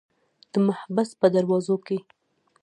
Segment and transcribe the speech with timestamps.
[0.51, 1.97] د محبس په دروازو کې.